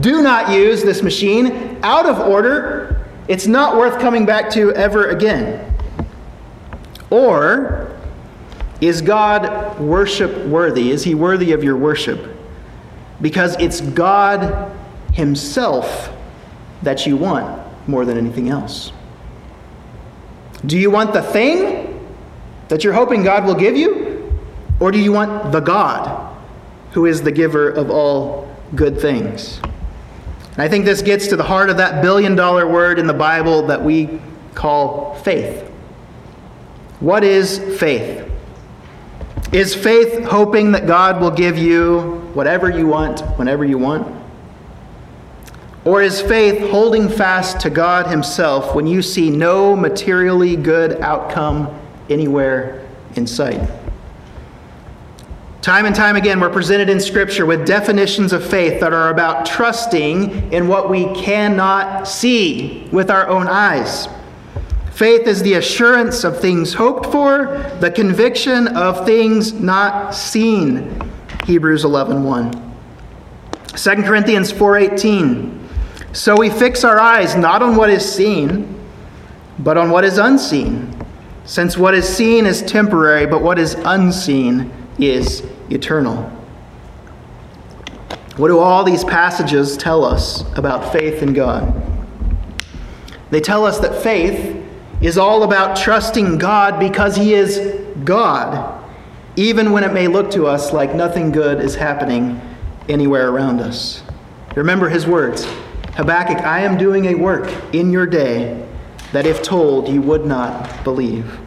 [0.00, 3.06] Do not use this machine, out of order.
[3.28, 5.74] It's not worth coming back to ever again.
[7.10, 7.94] Or,
[8.80, 10.90] is God worship worthy?
[10.90, 12.36] Is he worthy of your worship?
[13.20, 14.72] Because it's God
[15.12, 16.10] Himself
[16.82, 18.92] that you want more than anything else.
[20.66, 22.08] Do you want the thing
[22.68, 24.38] that you're hoping God will give you?
[24.78, 26.36] Or do you want the God
[26.92, 29.60] who is the giver of all good things?
[30.52, 33.14] And I think this gets to the heart of that billion dollar word in the
[33.14, 34.20] Bible that we
[34.54, 35.68] call faith.
[37.00, 38.30] What is faith?
[39.52, 44.19] Is faith hoping that God will give you whatever you want whenever you want?
[45.84, 51.74] Or is faith holding fast to God Himself when you see no materially good outcome
[52.10, 53.68] anywhere in sight?
[55.62, 59.44] Time and time again, we're presented in Scripture with definitions of faith that are about
[59.44, 64.08] trusting in what we cannot see with our own eyes.
[64.92, 71.10] Faith is the assurance of things hoped for, the conviction of things not seen.
[71.44, 72.52] Hebrews 11:1.
[73.76, 75.59] 2 Corinthians 4:18
[76.12, 78.76] so we fix our eyes not on what is seen,
[79.60, 80.96] but on what is unseen.
[81.44, 86.16] Since what is seen is temporary, but what is unseen is eternal.
[88.36, 91.74] What do all these passages tell us about faith in God?
[93.30, 94.64] They tell us that faith
[95.00, 97.58] is all about trusting God because He is
[98.04, 98.82] God,
[99.36, 102.40] even when it may look to us like nothing good is happening
[102.88, 104.02] anywhere around us.
[104.56, 105.46] Remember His words
[106.00, 108.66] Habakkuk, I am doing a work in your day
[109.12, 111.38] that if told you would not believe.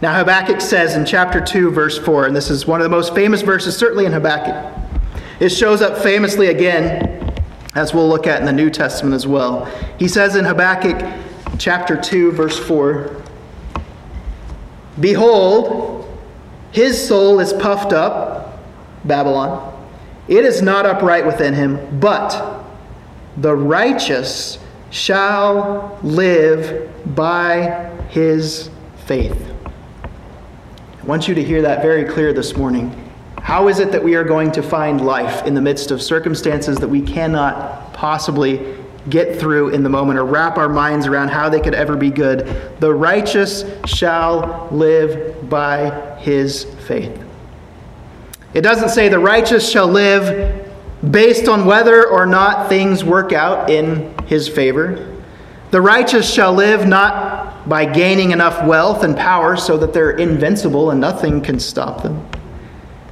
[0.00, 3.14] Now, Habakkuk says in chapter 2, verse 4, and this is one of the most
[3.14, 4.72] famous verses, certainly in Habakkuk.
[5.40, 7.34] It shows up famously again,
[7.74, 9.66] as we'll look at in the New Testament as well.
[9.98, 11.06] He says in Habakkuk
[11.58, 13.14] chapter 2, verse 4
[14.98, 16.08] Behold,
[16.72, 18.58] his soul is puffed up,
[19.04, 19.66] Babylon.
[20.28, 22.60] It is not upright within him, but
[23.36, 24.58] the righteous
[24.90, 28.70] shall live by his
[29.06, 29.40] faith.
[30.04, 32.94] I want you to hear that very clear this morning.
[33.40, 36.76] How is it that we are going to find life in the midst of circumstances
[36.78, 38.76] that we cannot possibly
[39.08, 42.10] get through in the moment or wrap our minds around how they could ever be
[42.10, 42.46] good?
[42.80, 47.18] The righteous shall live by his faith.
[48.52, 50.69] It doesn't say the righteous shall live
[51.08, 55.06] based on whether or not things work out in his favor.
[55.70, 60.90] The righteous shall live not by gaining enough wealth and power so that they're invincible
[60.90, 62.26] and nothing can stop them.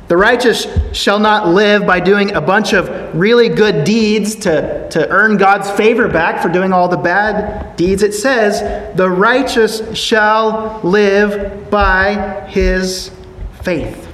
[0.09, 5.09] The righteous shall not live by doing a bunch of really good deeds to, to
[5.11, 8.03] earn God's favor back for doing all the bad deeds.
[8.03, 13.11] It says, the righteous shall live by his
[13.62, 14.09] faith,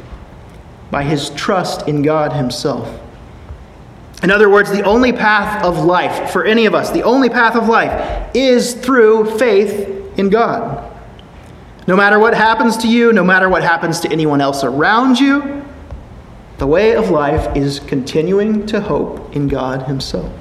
[0.90, 3.00] by his trust in God himself.
[4.24, 7.56] In other words, the only path of life for any of us, the only path
[7.56, 10.90] of life is through faith in God.
[11.86, 15.62] No matter what happens to you, no matter what happens to anyone else around you,
[16.56, 20.32] the way of life is continuing to hope in God Himself.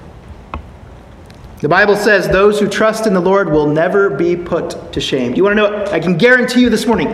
[1.59, 5.31] The Bible says those who trust in the Lord will never be put to shame.
[5.31, 5.85] Do you want to know?
[5.91, 7.09] I can guarantee you this morning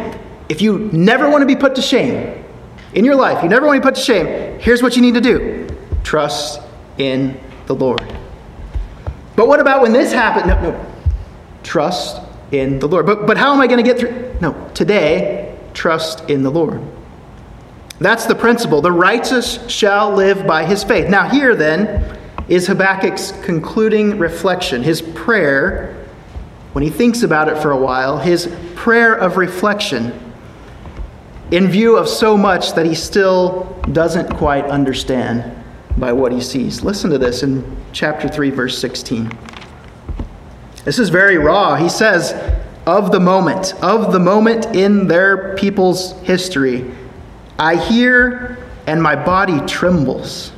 [0.49, 2.45] if you never want to be put to shame
[2.93, 5.15] in your life, you never want to be put to shame, here's what you need
[5.15, 5.58] to do
[6.03, 6.61] trust
[6.97, 8.01] in the Lord.
[9.35, 10.47] But what about when this happened?
[10.47, 10.85] No, no.
[11.63, 12.21] Trust
[12.51, 13.05] in the Lord.
[13.05, 14.37] But, but how am I going to get through?
[14.41, 16.81] No, today, trust in the Lord.
[17.99, 18.81] That's the principle.
[18.81, 21.09] The righteous shall live by his faith.
[21.09, 25.95] Now, here then is Habakkuk's concluding reflection, his prayer,
[26.73, 30.17] when he thinks about it for a while, his prayer of reflection
[31.51, 35.58] in view of so much that he still doesn't quite understand
[35.99, 36.83] by what he sees.
[36.83, 39.31] Listen to this in chapter 3, verse 16.
[40.85, 41.75] This is very raw.
[41.75, 42.33] He says,
[42.87, 46.89] of the moment, of the moment in their people's history,
[47.59, 50.51] I hear and my body trembles.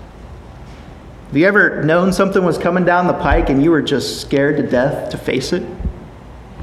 [1.27, 4.57] Have you ever known something was coming down the pike and you were just scared
[4.57, 5.63] to death to face it?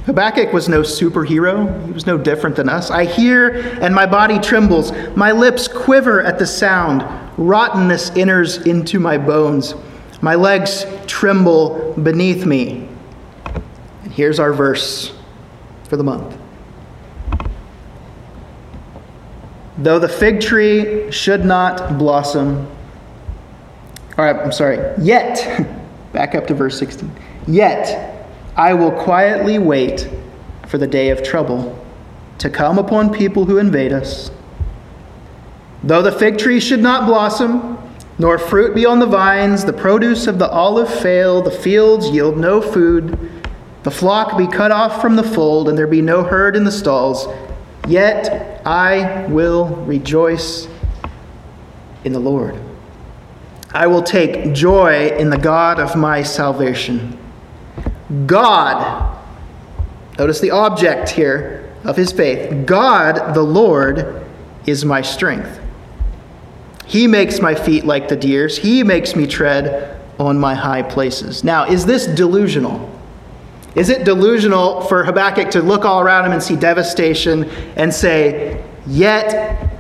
[0.09, 1.85] Habakkuk was no superhero.
[1.85, 2.91] He was no different than us.
[2.91, 3.51] I hear
[3.83, 4.91] and my body trembles.
[5.15, 7.05] My lips quiver at the sound.
[7.37, 9.75] Rottenness enters into my bones.
[10.23, 12.89] My legs tremble beneath me.
[14.03, 15.15] And here's our verse
[15.91, 16.39] for the month.
[19.77, 22.67] Though the fig tree should not blossom,
[24.17, 25.69] all right, I'm sorry, yet,
[26.15, 27.15] back up to verse 16,
[27.47, 28.18] yet
[28.59, 30.11] I will quietly wait
[30.67, 31.79] for the day of trouble
[32.39, 34.33] to come upon people who invade us.
[35.85, 37.79] Though the fig tree should not blossom,
[38.19, 42.37] nor fruit be on the vines, the produce of the olive fail, the fields yield
[42.37, 43.17] no food,
[43.85, 46.73] the flock be cut off from the fold, and there be no herd in the
[46.73, 47.29] stalls.
[47.87, 50.67] Yet I will rejoice
[52.05, 52.61] in the Lord.
[53.73, 57.18] I will take joy in the God of my salvation.
[58.27, 59.19] God,
[60.19, 64.25] notice the object here of his faith God, the Lord,
[64.67, 65.61] is my strength.
[66.87, 71.45] He makes my feet like the deer's, he makes me tread on my high places.
[71.45, 72.91] Now, is this delusional?
[73.75, 77.45] Is it delusional for Habakkuk to look all around him and see devastation
[77.77, 79.71] and say, Yet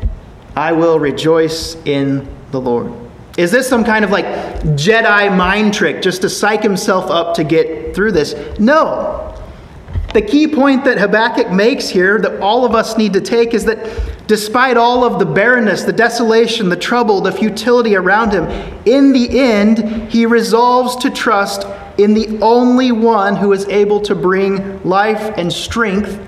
[0.55, 2.93] I will rejoice in the Lord?
[3.39, 4.26] Is this some kind of like
[4.74, 8.34] Jedi mind trick just to psych himself up to get through this?
[8.59, 9.32] No.
[10.12, 13.64] The key point that Habakkuk makes here that all of us need to take is
[13.66, 18.47] that despite all of the barrenness, the desolation, the trouble, the futility around him,
[18.84, 21.64] in the end, he resolves to trust
[21.97, 26.20] in the only one who is able to bring life and strength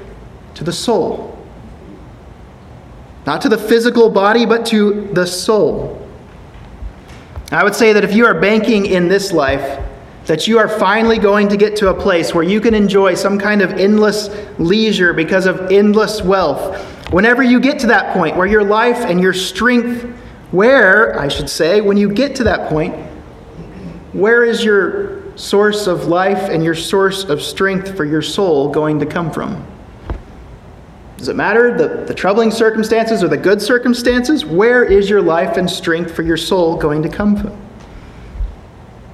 [0.54, 1.36] to the soul.
[3.26, 5.99] Not to the physical body, but to the soul.
[7.50, 9.84] I would say that if you are banking in this life,
[10.26, 13.38] that you are finally going to get to a place where you can enjoy some
[13.38, 16.80] kind of endless leisure because of endless wealth.
[17.12, 20.04] Whenever you get to that point where your life and your strength,
[20.52, 22.94] where, I should say, when you get to that point,
[24.12, 29.00] where is your source of life and your source of strength for your soul going
[29.00, 29.66] to come from?
[31.20, 34.46] Does it matter the, the troubling circumstances or the good circumstances?
[34.46, 37.50] Where is your life and strength for your soul going to come from?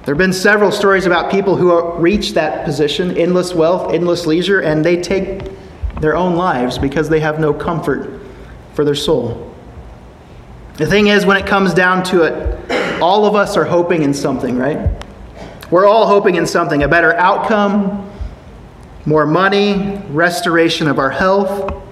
[0.05, 4.61] There have been several stories about people who reach that position endless wealth, endless leisure,
[4.61, 5.51] and they take
[5.99, 8.21] their own lives because they have no comfort
[8.73, 9.53] for their soul.
[10.75, 14.13] The thing is, when it comes down to it, all of us are hoping in
[14.13, 14.89] something, right?
[15.69, 18.09] We're all hoping in something a better outcome,
[19.05, 21.83] more money, restoration of our health.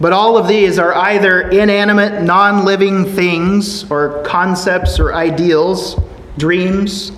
[0.00, 6.00] But all of these are either inanimate, non living things or concepts or ideals,
[6.36, 7.12] dreams.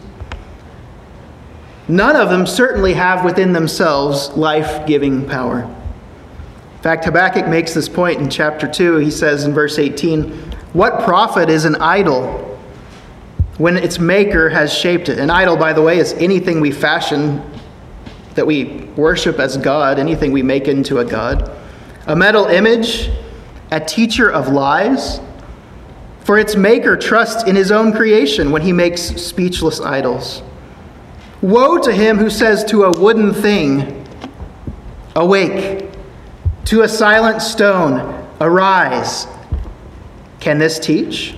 [1.89, 5.63] None of them certainly have within themselves life giving power.
[5.63, 8.97] In fact, Habakkuk makes this point in chapter 2.
[8.97, 10.31] He says in verse 18,
[10.73, 12.59] What profit is an idol
[13.59, 15.19] when its maker has shaped it?
[15.19, 17.43] An idol, by the way, is anything we fashion
[18.35, 21.51] that we worship as God, anything we make into a God.
[22.07, 23.11] A metal image,
[23.71, 25.21] a teacher of lies.
[26.25, 30.43] For its maker trusts in his own creation when he makes speechless idols.
[31.43, 34.07] Woe to him who says to a wooden thing,
[35.17, 35.91] Awake,
[36.67, 39.27] to a silent stone, Arise.
[40.39, 41.35] Can this teach?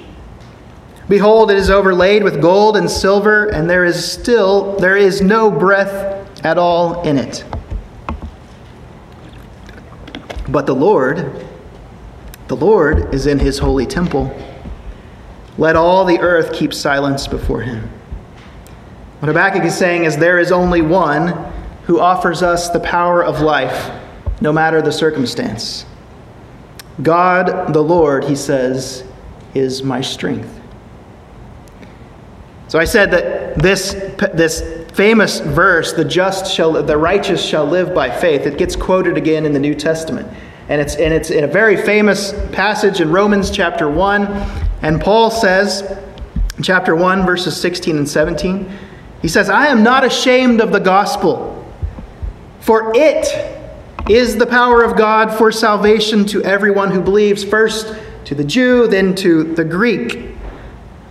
[1.08, 5.50] Behold, it is overlaid with gold and silver, and there is still there is no
[5.50, 7.44] breath at all in it.
[10.48, 11.46] But the Lord,
[12.48, 14.36] the Lord is in his holy temple.
[15.58, 17.88] Let all the earth keep silence before him.
[19.20, 21.52] What Habakkuk is saying is there is only one
[21.84, 23.90] who offers us the power of life,
[24.40, 25.84] no matter the circumstance.
[27.02, 29.04] God, the Lord, he says,
[29.54, 30.60] is my strength.
[32.68, 33.92] So I said that this,
[34.34, 39.16] this famous verse, the just shall, the righteous shall live by faith, it gets quoted
[39.16, 40.28] again in the New Testament.
[40.68, 44.26] And it's, and it's in a very famous passage in Romans chapter 1.
[44.82, 45.98] And Paul says,
[46.62, 48.70] chapter 1, verses 16 and 17,
[49.20, 51.64] he says, I am not ashamed of the gospel,
[52.60, 53.26] for it
[54.08, 58.88] is the power of God for salvation to everyone who believes, first to the Jew,
[58.88, 60.34] then to the Greek.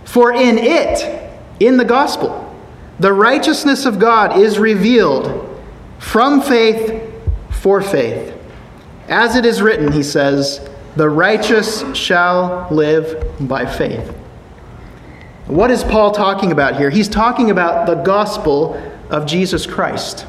[0.04, 1.30] For in it,
[1.60, 2.51] in the gospel,
[3.00, 5.48] the righteousness of God is revealed
[5.98, 7.02] from faith
[7.50, 8.36] for faith.
[9.08, 14.08] As it is written, he says, the righteous shall live by faith.
[15.46, 16.90] What is Paul talking about here?
[16.90, 18.74] He's talking about the gospel
[19.10, 20.26] of Jesus Christ.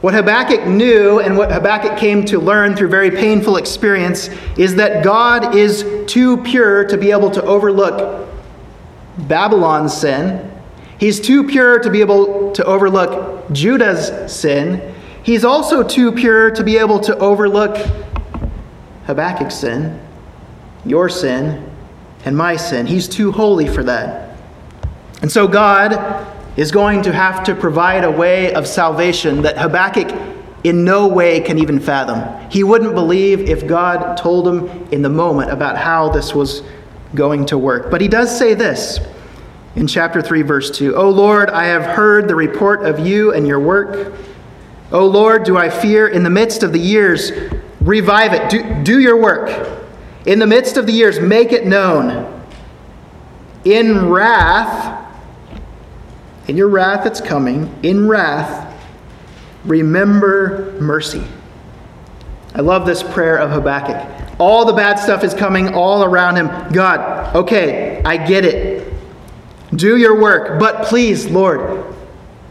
[0.00, 4.28] What Habakkuk knew and what Habakkuk came to learn through very painful experience
[4.58, 8.28] is that God is too pure to be able to overlook
[9.16, 10.50] Babylon's sin.
[10.98, 14.94] He's too pure to be able to overlook Judah's sin.
[15.22, 17.76] He's also too pure to be able to overlook
[19.06, 20.00] Habakkuk's sin,
[20.84, 21.70] your sin,
[22.24, 22.86] and my sin.
[22.86, 24.36] He's too holy for that.
[25.22, 26.26] And so God
[26.56, 30.14] is going to have to provide a way of salvation that Habakkuk
[30.64, 32.50] in no way can even fathom.
[32.50, 36.62] He wouldn't believe if God told him in the moment about how this was
[37.14, 37.90] going to work.
[37.90, 39.00] But he does say this
[39.76, 43.46] in chapter 3, verse 2 O Lord, I have heard the report of you and
[43.46, 44.14] your work.
[44.92, 47.32] O Lord, do I fear in the midst of the years?
[47.80, 48.50] Revive it.
[48.50, 49.82] Do, do your work.
[50.26, 52.30] In the midst of the years, make it known.
[53.64, 55.04] In wrath,
[56.48, 58.72] in your wrath that's coming, in wrath,
[59.64, 61.24] remember mercy.
[62.54, 64.38] I love this prayer of Habakkuk.
[64.38, 66.72] All the bad stuff is coming all around him.
[66.72, 68.93] God, okay, I get it.
[69.74, 71.84] Do your work, but please, Lord,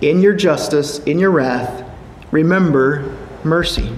[0.01, 1.83] in your justice, in your wrath,
[2.31, 3.95] remember mercy.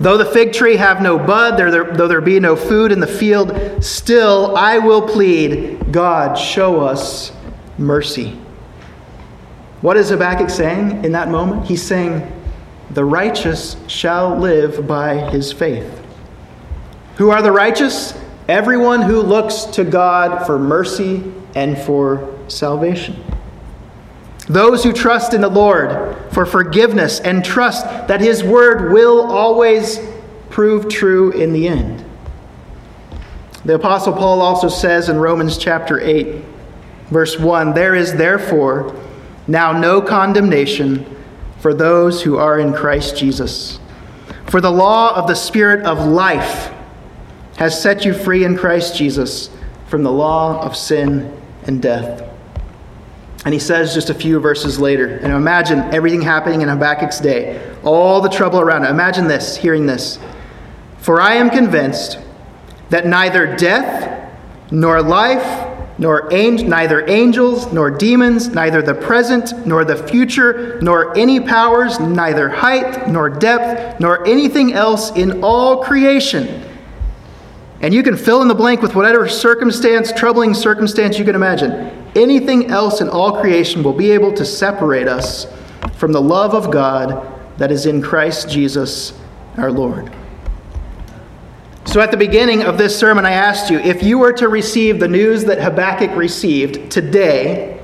[0.00, 3.82] Though the fig tree have no bud, though there be no food in the field,
[3.84, 7.32] still I will plead, God, show us
[7.76, 8.38] mercy.
[9.80, 11.66] What is Habakkuk saying in that moment?
[11.66, 12.30] He's saying,
[12.90, 16.00] The righteous shall live by his faith.
[17.16, 18.16] Who are the righteous?
[18.48, 23.20] Everyone who looks to God for mercy and for salvation.
[24.48, 29.98] Those who trust in the Lord for forgiveness and trust that His word will always
[30.50, 32.04] prove true in the end.
[33.64, 36.44] The Apostle Paul also says in Romans chapter 8,
[37.10, 38.94] verse 1 There is therefore
[39.48, 41.04] now no condemnation
[41.58, 43.80] for those who are in Christ Jesus.
[44.46, 46.72] For the law of the Spirit of life
[47.56, 49.50] has set you free in Christ Jesus
[49.88, 51.34] from the law of sin
[51.68, 52.28] and death.
[53.44, 57.72] And he says just a few verses later, and imagine everything happening in Habakkuk's day,
[57.84, 58.90] all the trouble around it.
[58.90, 60.18] Imagine this, hearing this.
[60.98, 62.18] For I am convinced
[62.90, 64.32] that neither death,
[64.72, 65.66] nor life,
[65.98, 72.48] nor neither angels, nor demons, neither the present, nor the future, nor any powers, neither
[72.48, 76.67] height, nor depth, nor anything else in all creation.
[77.80, 81.72] And you can fill in the blank with whatever circumstance, troubling circumstance you can imagine.
[82.16, 85.46] Anything else in all creation will be able to separate us
[85.94, 87.26] from the love of God
[87.58, 89.12] that is in Christ Jesus
[89.56, 90.12] our Lord.
[91.84, 95.00] So, at the beginning of this sermon, I asked you if you were to receive
[95.00, 97.80] the news that Habakkuk received today,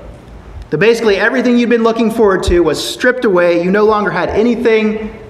[0.69, 4.29] that basically everything you'd been looking forward to was stripped away, you no longer had
[4.29, 5.24] anything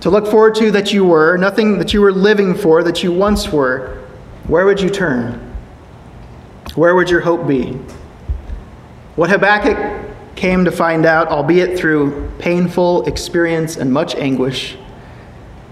[0.00, 3.12] to look forward to that you were, nothing that you were living for that you
[3.12, 4.06] once were,
[4.46, 5.54] where would you turn?
[6.74, 7.78] Where would your hope be?
[9.16, 14.76] What Habakkuk came to find out, albeit through painful experience and much anguish,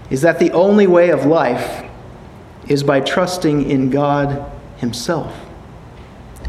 [0.09, 1.85] is that the only way of life
[2.67, 5.33] is by trusting in God Himself.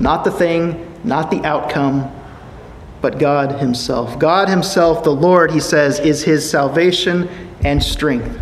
[0.00, 2.10] Not the thing, not the outcome,
[3.02, 4.18] but God Himself.
[4.18, 7.28] God Himself, the Lord, He says, is His salvation
[7.64, 8.40] and strength.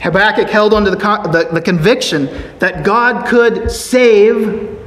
[0.00, 2.26] Habakkuk held on to the, the, the conviction
[2.58, 4.78] that God could save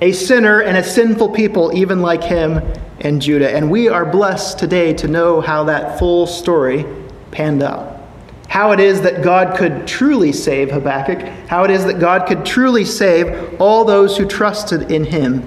[0.00, 2.62] a sinner and a sinful people, even like him
[3.00, 3.50] and Judah.
[3.50, 6.84] And we are blessed today to know how that full story
[7.30, 7.96] panned out
[8.48, 12.46] how it is that God could truly save Habakkuk, how it is that God could
[12.46, 15.46] truly save all those who trusted in him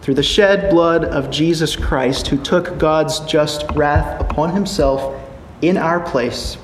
[0.00, 5.20] through the shed blood of Jesus Christ, who took God's just wrath upon himself
[5.62, 6.56] in our place.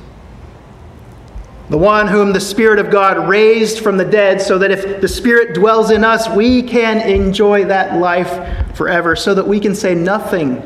[1.69, 5.09] The one whom the Spirit of God raised from the dead, so that if the
[5.09, 9.95] Spirit dwells in us, we can enjoy that life forever, so that we can say
[9.95, 10.63] nothing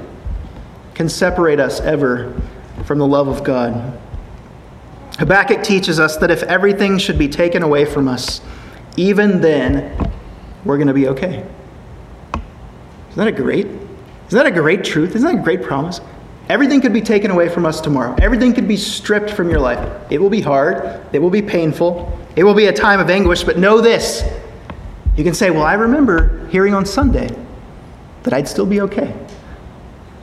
[0.94, 2.34] can separate us ever
[2.84, 4.00] from the love of God.
[5.18, 8.40] Habakkuk teaches us that if everything should be taken away from us,
[8.96, 10.10] even then,
[10.64, 11.46] we're going to be okay.
[13.10, 13.66] Isn't that a great?
[13.66, 13.88] Isn't
[14.30, 15.14] that a great truth?
[15.14, 16.00] Isn't that a great promise?
[16.48, 18.14] Everything could be taken away from us tomorrow.
[18.20, 19.80] Everything could be stripped from your life.
[20.10, 21.00] It will be hard.
[21.12, 22.18] It will be painful.
[22.36, 24.22] It will be a time of anguish, but know this.
[25.16, 27.34] You can say, Well, I remember hearing on Sunday
[28.24, 29.14] that I'd still be okay.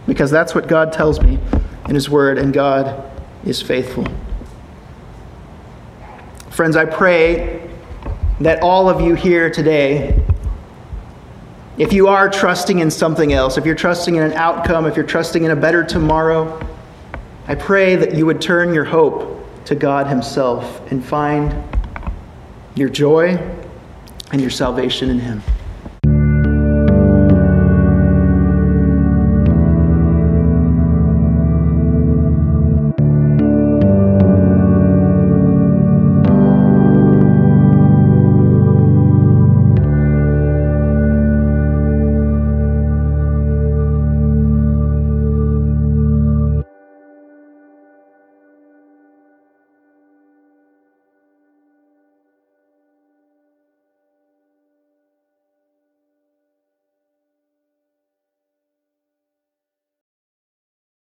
[0.05, 1.39] Because that's what God tells me
[1.87, 3.09] in His Word, and God
[3.45, 4.05] is faithful.
[6.49, 7.69] Friends, I pray
[8.41, 10.23] that all of you here today,
[11.77, 15.05] if you are trusting in something else, if you're trusting in an outcome, if you're
[15.05, 16.59] trusting in a better tomorrow,
[17.47, 21.55] I pray that you would turn your hope to God Himself and find
[22.75, 23.37] your joy
[24.31, 25.41] and your salvation in Him.